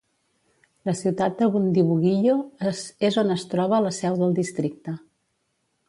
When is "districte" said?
4.41-4.97